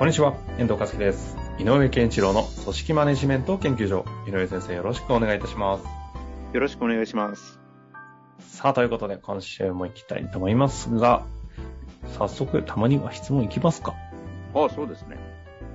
[0.00, 1.36] こんにちは、遠藤和樹です。
[1.58, 4.06] 井上健一郎の組織マネジメント研究所。
[4.26, 5.84] 井上先生、よろしくお願いいたします。
[6.54, 7.60] よろしくお願いします。
[8.38, 11.26] さあ、ということで、今週も行きたいと思いますが、
[12.16, 13.94] 早速、たまには質問いきますか？
[14.54, 15.18] ああ、そうですね。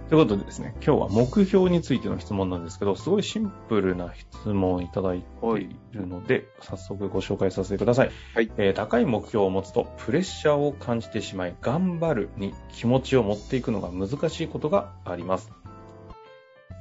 [0.09, 5.25] ということでですね、今日は目標についての質問なんですけど、すごいシンプルな質問をいただいて
[5.63, 8.11] いるので、早速ご紹介させてください。
[8.35, 15.51] はいえー高い目標を持つと、プレッシャーを感じてしまい、頑張るに気持ちを持っていくのが難しいことがあります。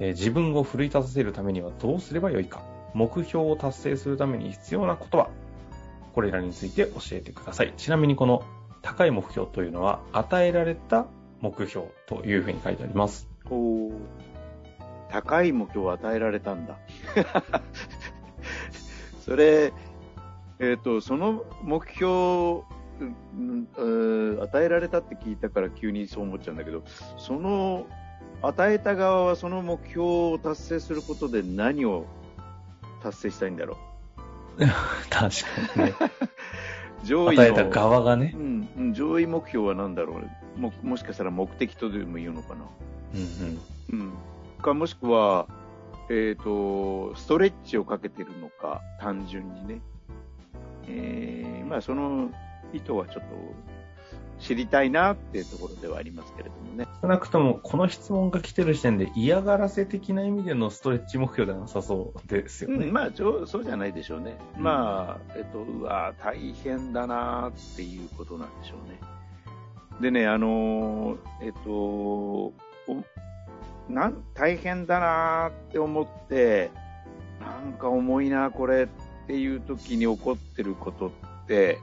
[0.01, 5.31] えー自分を奮い立たせるためにはどうすればよいか目標を達成するために必要なことは
[6.15, 7.73] これらについて教えてください。
[7.79, 8.43] ちなみにこの
[8.83, 11.07] 高い目標というのは、与えられた
[11.45, 13.29] 目標というふうに書いてあります。
[13.51, 13.91] お
[15.11, 16.79] 高い目標を与えられたんだ。
[19.21, 19.75] それ、
[20.59, 22.15] えっ、と、その目標、う
[23.37, 26.83] んうん与えられたって聞いたから急にそう思っちゃうんだけど、
[27.19, 27.87] その、
[28.41, 32.07] 与えた側はその目標を達成することで何を
[33.03, 33.77] 達成したいんだろ
[35.11, 35.27] 確か
[35.77, 35.95] にね。
[37.03, 37.05] う。
[37.05, 37.43] 上位の。
[37.43, 38.39] 与えた側がねう。
[38.39, 42.65] ん、うん上位目標は何だろうももしかしたら目的とでも言うのかな。
[43.15, 43.21] うん
[43.93, 44.01] うん。
[44.01, 44.13] うん。
[44.63, 45.47] か、もしくは、
[46.11, 49.81] えっ、と、ストレッチをかけてるのか、単純にね。
[50.87, 52.31] えー、まあ、その
[52.73, 53.29] 意図はちょっと
[54.39, 56.87] 知りたいなっていうところではありますけれどもね。
[57.01, 62.87] 少なくとも、この質問が来てる時点で嫌がらせ的な意味でのストレッチ目標ではなさそうですよね。
[62.87, 64.37] うん、まあちょ、そうじゃないでしょうね。
[64.57, 68.99] うんまあ、えっと、うわ大変だなっていうことなんでしょうね。
[70.01, 72.53] でね、あのーえっと、
[73.89, 76.71] なん大変だなって思って、
[77.41, 78.89] なんか重いな、これっ
[79.27, 81.11] ていう時に起こってることっ
[81.47, 81.79] て、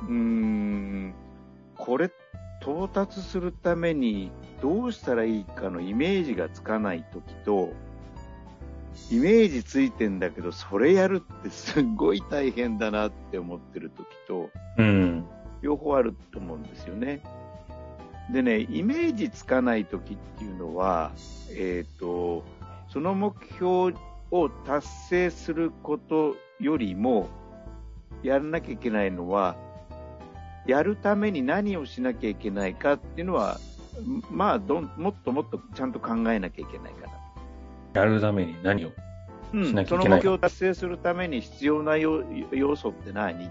[0.00, 1.14] うーん、
[1.76, 2.10] これ
[2.60, 4.30] 到達するために
[4.60, 7.70] どうしたらいいかのイメージがつかない時と、
[9.10, 15.19] イメージついてんだけど、それやるってすっごい大変だなって思ってる時と、うん。
[15.70, 17.20] 両方あると思うんですよね。
[18.32, 21.12] でね、イメージつかない時っていうのは、
[21.50, 22.44] えっ、と、
[22.88, 23.94] その目標
[24.32, 27.28] を達成することよりも、
[28.24, 29.56] やらなきゃいけないのは、
[30.66, 33.58] やるために何をしなきゃいけないかっていうのは、
[34.28, 37.06] まあどん、もっともっとちゃんと考えなきゃいけないか
[37.94, 38.00] な。
[38.00, 38.90] やるために何を
[39.52, 43.50] うん、しなきゃいけないその目標を達成するために必要な要要素って何？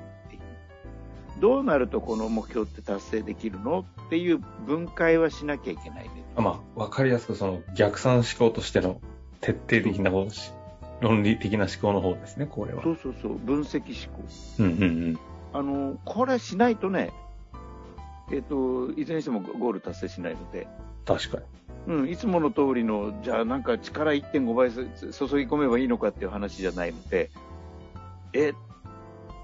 [1.39, 6.23] どうなるとこの目標って達成できるのっていう分解はしなきゃいけないね。
[6.35, 9.01] あまあ、わかりやすくその逆算思考としての
[9.41, 10.51] 徹底的な方し
[11.01, 12.83] 論理的な思考の方ですね、これは。
[12.83, 14.23] そうそうそう、分析思考。
[14.59, 15.19] うんうんうん。
[15.53, 17.11] あの、これしないとね、
[18.31, 20.67] えっ、と、いずれにしてもゴール達成しないので、
[21.05, 21.43] 確かに。
[21.87, 24.83] うん、いつもの通りの、じゃあなんか力1.5倍す
[25.13, 27.31] 注ぎ込めばいいのかっていう話じゃないので、
[28.33, 28.53] え、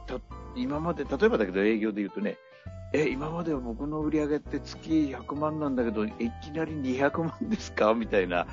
[0.06, 0.20] た
[0.56, 2.38] 今まで、例えばだけど営業で言うとね、
[2.94, 6.12] え、今までは僕の売り上げって月100万なんだけど、い
[6.44, 7.94] きなり200万ですか？
[7.94, 8.48] みたいな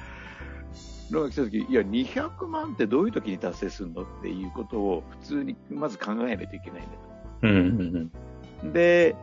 [1.11, 4.03] のが来た時、いや、200万ってどういう時に達成するの？
[4.03, 6.99] っていうことを普通にまず考えないといけないんだと。
[7.43, 8.11] うんうん
[8.63, 8.73] うん。
[8.73, 9.15] で、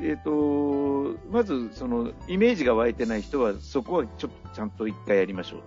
[0.00, 5.66] えっ、と、まず、その、イメージが湧いてない人は、そこはちょっとちゃんと一回やりましょうと。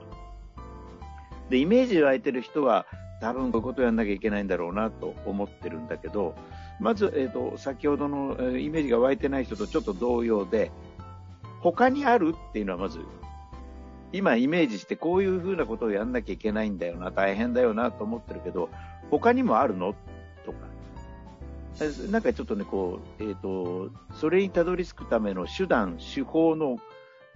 [1.50, 2.86] で、イメージ湧いてる人は、
[3.19, 6.35] 多分こういうことをやんなきゃいけないんだろうなと思ってるんだけど、
[6.79, 10.72] まず、えっ、と、先ほどのえイメージが湧いてない人とちょっと同様で、
[11.59, 12.99] 他にあるっていうのはまず、
[14.14, 18.70] 今イメージしてこういうふうなことをやんなきゃいけないんだよな、大変だよなと思ってるけど、
[19.11, 19.94] 他にもあるの
[20.46, 20.58] とか、
[22.09, 26.78] なんかちょっとね、こう、えっ、と、それにたどり着くための手段、手法の、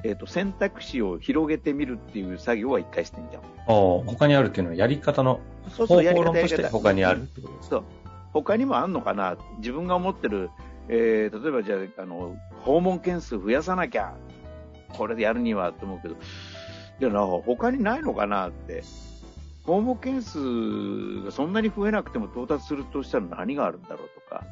[0.04, 3.44] えっ、と、選択肢を広げてみるっていう作業は一回してみたああ、
[4.06, 5.40] 他にあるっていうのはやり方の
[5.78, 6.70] 方法論として方。
[6.70, 7.76] 他にあるってことですか？
[7.78, 7.84] そう。
[8.34, 9.38] 他にもあんのかな？
[9.60, 10.50] 自分が思ってる、
[10.90, 14.16] えー、例えばじゃあ、あの、訪問件数増やさなきゃ、
[14.90, 16.16] これでやるにはと思うけど、
[17.00, 18.84] じゃあな、他にないのかなって。
[19.66, 20.40] 訪問件数
[21.24, 24.44] がそんなに増えなくても到達するとしたら何があるんだろうとか、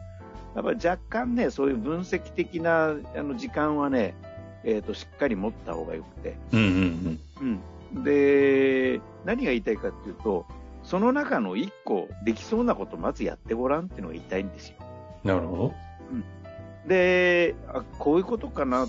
[0.55, 4.15] やっぱ若干ね、そういう分析的なあの時間はね、
[4.63, 7.59] えーと、しっかり持った方がよくて、うんうん
[7.93, 10.45] うん、で何が言いたいかっていうと、
[10.83, 14.75] その中の1個できそうなことまずやってごらんっていうのが言いたいんですよ。
[15.23, 15.73] なるほど。
[16.11, 18.87] うん、であ、こういうことかな、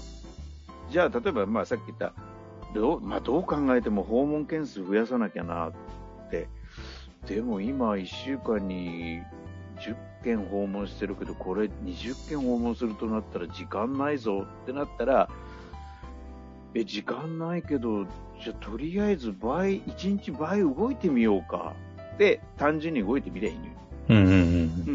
[0.91, 2.13] じゃあ例えば、まあ、さっき言った
[2.75, 5.73] どう,、まあ、どう考えても訪問件数増やさなきゃなっ
[6.31, 6.49] て、
[7.27, 9.21] でも今、1週間に
[9.79, 15.29] 10件訪問してるけど、これ20件訪問するとなったら時間ないぞってなったら、
[16.75, 18.05] え、時間ないけど、
[18.43, 21.75] じゃあとりあえず倍、1日倍動いてみようか。
[22.19, 23.73] で、単純に動いてみりゃいいのよ。
[24.09, 24.33] うんうんうん。
[24.33, 24.37] う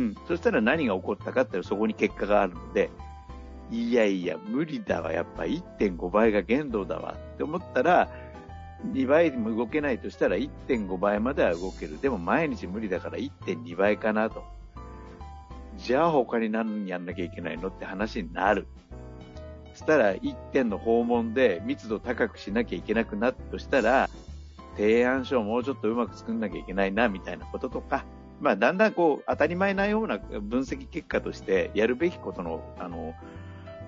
[0.10, 0.16] ん。
[0.28, 2.90] そしたら何が起こったかってそこに結果があるので、
[3.70, 5.12] いやいや、無理だわ。
[5.12, 8.10] やっぱ1.5倍が限度だわって思ったら、
[8.94, 12.00] 2倍も動けないとしたら1.5倍までは動ける。
[12.02, 14.44] でも毎日無理だから1.2倍かなと。
[15.78, 18.68] じゃあ他に何やんなきゃいけないのって話になる。
[19.78, 24.10] したら1点の訪問で密度高くしなきゃいけなくなったとしたら、
[24.76, 28.04] 提案書をもうちょっとうまく作んなきゃいけないな、みたいなこととか、
[28.42, 33.14] まあ、だんだんこう、当たり前なような分析結果として、やるべきことの、あの、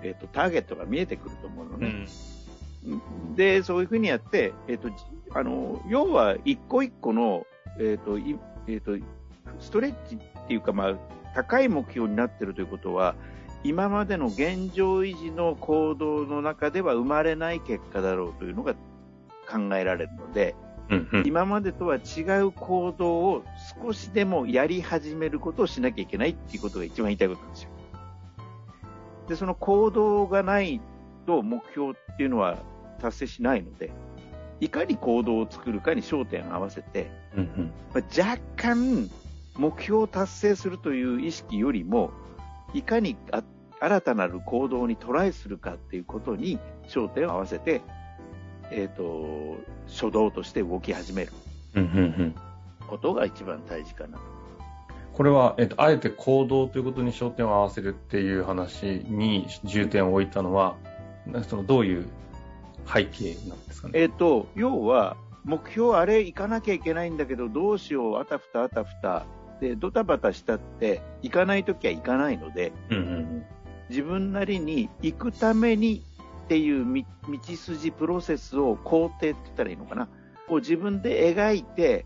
[0.04, 2.06] えっ、ー、と、ターゲットが見えてくると思うのね。
[2.86, 2.96] う
[3.32, 4.90] ん、で、そういうふうにやって、えっ、ー、と、
[5.34, 7.46] あの、要は、一個一個の、
[7.78, 8.18] えっ、ー、と、
[8.68, 8.96] えっ、と、
[9.60, 10.96] ストレッチっていうか、まあ、
[11.36, 13.16] 高い目標になっているということは、
[13.64, 20.56] 今までの現状維持の行動の中では生まれない結果だろうというのが考えられるので、
[20.90, 23.44] うんうん、今までとは違う行動を
[23.84, 27.70] 少しでもやり始めることをしなきゃいけないっていうことが一番言いたいことなんですよ。
[29.28, 30.82] で、その行動がない
[31.28, 32.58] と目標っていうのは
[33.00, 33.92] 達成しないので、
[34.60, 39.10] いかに行動を作るかに焦点を合わせて、うんうんまあ、若干
[39.58, 42.12] 目標を達成するという意識よりも、
[42.74, 43.18] いかに
[43.80, 47.82] 新たなる行動にトライするかっていうことに焦点を合わせて、
[48.72, 49.58] えっ、ー、と、
[49.88, 51.32] 初動として動き始める
[52.88, 54.24] ことが一番大事かなと。
[55.14, 60.76] これは、えっ、ー、と、あえて行動ということに焦点を合わせるっていう話に重点を置いたのは、
[61.48, 62.08] そのどういう
[62.86, 64.00] 背景なんですかね？
[64.00, 69.26] えっ、ー、と、要は、目標あれ行かなきゃいけないんだけど、どうしよう、あたふたあたふた。
[69.60, 73.46] で、ドタバタしたって、行かないときは行かないので、うんうんうん
[73.90, 76.04] 自分なりに行くために
[76.44, 77.04] っていう道
[77.42, 80.08] 筋プロセスを工程って言ったらいいのかな。
[80.48, 82.06] を自分で描いて、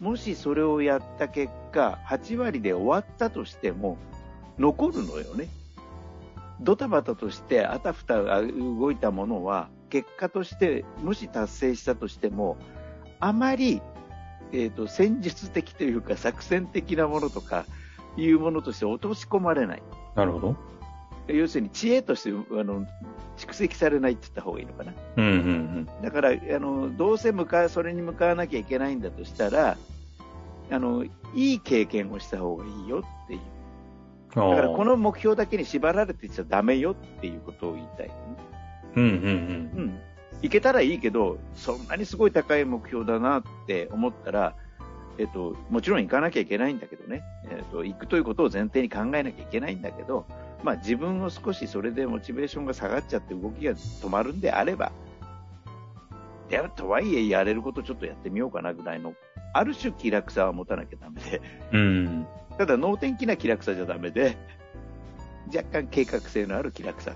[0.00, 3.96] もしそれをやった結果、8割で終わったとしても、
[4.58, 5.48] 残るのよね。
[6.60, 12.56] ドタバタとしてあたふた動いたものは、結果として、もし達成したとしても、
[13.20, 13.80] あまり、
[14.52, 17.66] えっ、ー、と、戦術的というか作戦的なものとか、
[18.16, 19.82] いうものとして落とし込まれない。
[20.14, 20.56] なるほど。
[21.28, 22.86] 要するに知恵としてあの
[23.36, 24.92] 蓄積されないって言った方がいいのかな。
[25.16, 25.38] うんうんう
[25.98, 29.76] ん、だからあの、どうせ向かそれに向かわなきゃいけないんだとしたら
[30.70, 33.40] あの、いい経験をした方がいいよっていう。
[34.34, 38.14] だからこの目標だけに縛られてちゃだめよっていうことを言いたい、ね。
[38.96, 39.18] うんうんうん。
[39.18, 40.00] うん。
[40.42, 44.54] いけたらいいけど、そんなにすごい高い目標だなって思ったら、
[45.18, 50.26] えっと、もちろん行かなきゃいけないんだけどね、えっと、行くということを前提に考えなきゃいけないんだけど、
[50.62, 54.92] まあ、自分を少しそれでモチベーションが下がっちゃって動きが止まるんであれば、
[56.48, 59.14] でとはいえやれることちょっとやってみようかなぐらいの、
[59.54, 61.40] ある種気楽さは持たなきゃダメで、
[61.72, 62.26] うん、
[62.58, 64.36] ただ能天気な気楽さじゃダメで、
[65.48, 67.12] 若干計画性のある気楽さ。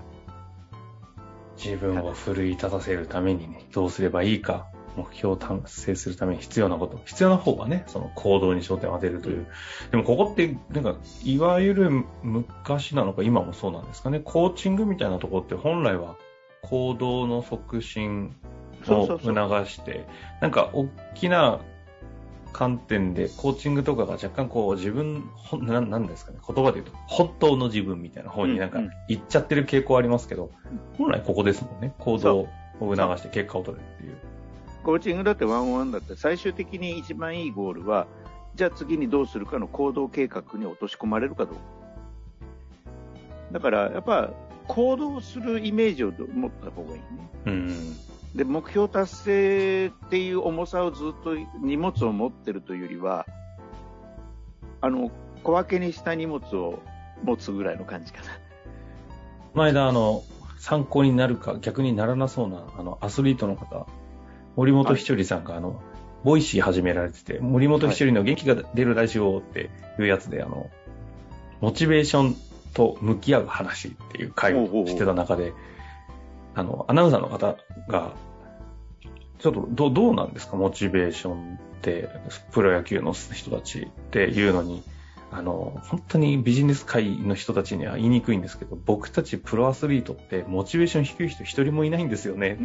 [1.63, 6.99] 自分を奮い立たせるためにね、どうすればいいか目標を達成するために必要なこと。
[7.05, 9.47] 必要な方はね、その行動に焦点を当てるという。
[9.91, 14.19] でもここって、なんか、いわゆる昔なのか今もそうなんですかね。
[14.19, 16.15] コーチングみたいなところって本来は
[16.63, 18.35] 行動の促進
[18.87, 19.29] を促
[19.67, 20.05] して、
[20.41, 21.59] なんか大きな
[22.51, 25.29] 観点で、コーチングとかが若干こう自分、
[25.61, 30.51] ななんですかね、言葉で言うと、本当の自分みたいな方になんか行っちゃってる傾向ありますけど、
[30.97, 31.93] 本来ここですもんね。
[31.99, 32.47] 行動を
[32.79, 34.15] 促して結果を取るっていう。
[34.83, 38.07] コーチングだってワンワンだって最終的に一番いいゴールは、
[38.55, 41.61] じゃあ次にどうするかの行動計画に落とし込まれるかどうか。
[43.51, 44.31] だからやっぱ
[44.67, 47.05] 行動するイメージを持った方がいいね。
[47.45, 47.97] うん、
[48.35, 53.25] で目標達成っていう重さをずっと荷物を持ってるというよりは、
[54.79, 55.11] あの
[55.43, 56.79] 小分けにした荷物を
[57.23, 58.25] 持つぐらいの感じかな。
[59.53, 60.23] 前田あの
[60.57, 63.85] 参考になるか逆にならなそうなあのアスリートの方
[64.55, 65.81] 森本ひちょりさんが、あの、
[66.23, 69.69] Voicy 始められてて、森本ひちょりの元気が出るラジオって
[69.99, 70.69] いうやつで、あの、
[71.61, 72.35] モチベーション
[72.73, 75.53] と向き合う話っていう回をしてた中で、
[76.55, 78.13] あの、アナウンサーの方が、
[79.39, 82.09] ちょっとどどうなんですか、モチベーションって、
[82.51, 84.83] プロ野球の人たちっていうのに、
[85.31, 92.57] あの、本当にビジネス界の人たちには言いにくいんですけど、僕たちプロアスリートってモチベーション低い人一人もいないんですよね。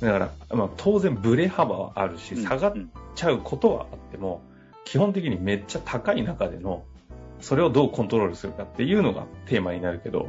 [0.00, 2.74] だから、まあ、当然ブレ幅はあるし、下がっ
[3.14, 4.42] ちゃうことはあっても、
[4.84, 6.84] 基本的にめっちゃ高い中での、
[7.40, 10.28] それをどうコントロールするかっていうのがテーマになるけど、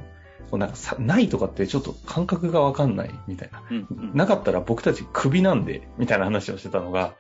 [0.54, 4.12] なんかさないとかってちょっと感覚がわかんないみたいな、うんうん。
[4.14, 7.16] なかったら僕たちクビなんで、みたいな話をしてたのが、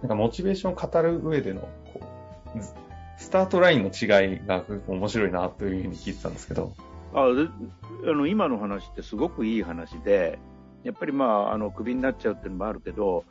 [0.00, 1.60] なんかモチベーションを語る上での、
[1.92, 2.00] こ
[2.54, 2.60] う、
[3.18, 6.72] スタートラインの違いが面白いなというふうに聞いてたんですけど。
[7.14, 10.38] ああの今の話ってすごくいい話で、
[10.84, 13.24] やっぱりまあ、あの、クビになっちゃうっていうのもあるけど、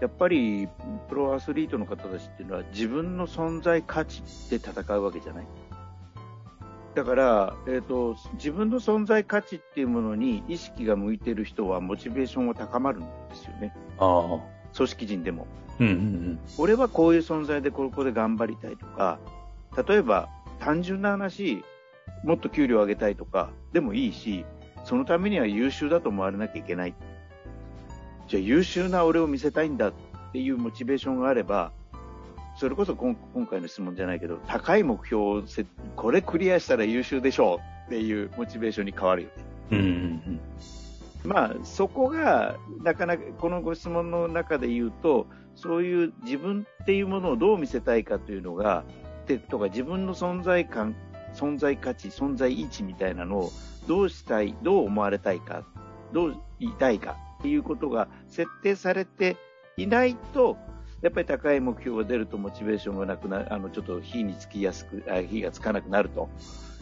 [0.00, 0.68] やっぱり
[1.08, 5.46] プロアスリートの方たちっていうのは自分の存在価値で戦うわけじゃない。
[6.98, 13.72] だから、えーと、自分の存在価値っていうものに意識が向いてる人はモチベーションは高まるんですよね。
[14.00, 14.40] あ
[14.74, 15.46] 組織人でも、
[15.78, 16.40] うんうんうん。
[16.58, 19.20] 俺はこういう存在でここで頑張りたいとか、
[19.86, 20.28] 例えば
[20.58, 21.62] 単純な話、
[22.24, 24.44] もっと給料上げたいとかでもいいし、
[24.82, 26.96] そのためには優秀だと思われなきゃいけない。
[28.26, 29.92] じゃあ優秀な俺を見せたいんだっ
[30.32, 31.70] ていうモチベーションがあれば、
[32.58, 33.14] それこそ今
[33.48, 35.42] 回の質問じゃないけど、高い目標を
[35.94, 39.34] これクリアしたら優秀でしょうっていうモチベーションに変わるよね。
[39.70, 40.40] うんうんうん
[41.24, 48.84] まあ、そこが、なかなか、このご質問の中で言うと、そういう自分っていうものをどう見せたいかというのが、
[49.26, 50.96] でとか自分の存在感、
[51.34, 53.52] 存在価値、存在位置みたいなのを
[53.86, 55.64] どうしたい、どう思われたいか、
[56.12, 59.36] どう言いたいかっていうことが設定されて
[59.76, 60.56] いないと、
[61.02, 66.28] やっぱり高い目標が出るとモチベーションがなくなる、あの、ちょっと火につきやすく、あ火がつかなくなると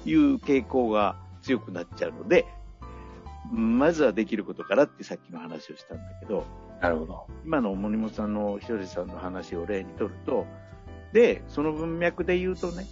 [0.05, 2.47] いう傾向が強くなっちゃうので、
[3.53, 6.45] まずはできることからってさっきの話をしたんだけど、
[6.81, 7.27] なるほど。
[7.45, 10.47] 今の森本さんのひとりさんの話を例にとると、
[11.13, 12.87] で、その文脈で言うとね、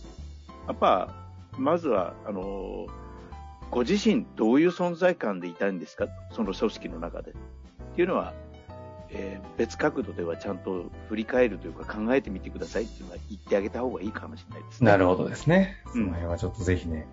[0.66, 1.14] やっぱ、
[1.58, 2.86] まずは、あの、
[3.70, 6.06] ご自身どういう存在感でいたいんですか？
[6.30, 7.32] その組織の中で。
[7.32, 7.34] っ
[7.96, 8.32] ていうのは、
[9.10, 14.90] えー、別角度ではちゃんと振り返るというか考えてみてくださいっていうのは言ってあげた方がいいかもしれないですね。
[14.90, 15.76] なるほどですね。
[15.92, 17.06] その辺はちょっとぜひね、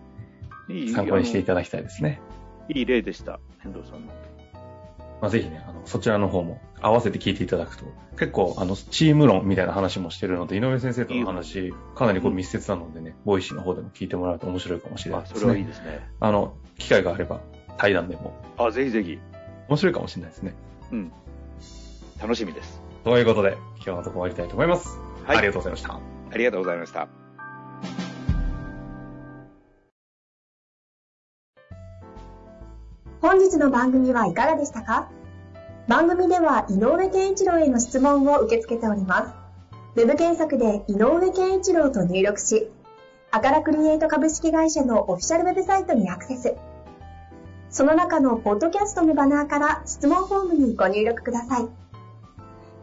[0.69, 2.21] うん、参考にしていただきたいですね。
[2.69, 4.13] いい例でした、遠藤さんの。
[5.21, 7.85] まあ、ぜひね、あの、そちらの方も合わせて聞いていただくと、
[8.17, 15.39] 結構、あの、チーム論みたいな話もしてるので、井上先生との話、かなりこう密接なのでね、 Voicy の方でも聞いてもらうと面白いかもしれないですね。
[15.39, 16.07] それはいいですね。
[16.19, 17.39] あの、機会があれば、
[17.77, 18.33] 対談でも。
[18.57, 19.19] あ、ぜひぜひ。
[19.69, 20.55] 面白いかもしれないですね。
[20.91, 21.11] うん。
[22.21, 22.81] 楽しみです。
[23.03, 24.99] ということで、今日のところ終わりたいと思います。
[25.25, 25.37] はい。
[25.37, 25.93] ありがとうございました。
[25.95, 27.07] ありがとうございました。
[33.21, 35.09] 本日の番組はいかがでしたか？
[35.87, 39.33] 番組では井上健一郎への質問を受け付けております。
[39.95, 42.69] ウェブ検索で井上健一郎と入力し、
[43.31, 46.55] アカラクリエイト株式会社のオフィシャルウェブサイトにアクセス。
[47.69, 51.80] その中のポッドキャストのバナーから質問フォームにご入力ください。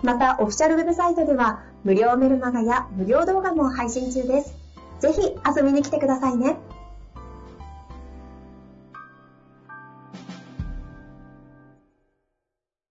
[0.02, 4.56] また、オフィシャルウェブサイトでは、無料メルマガや無料動画も配信中です。
[5.00, 6.56] ぜひ遊びに来てくださいね。